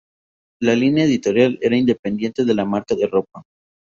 [0.59, 3.43] La línea editorial era independiente de la marca de ropa.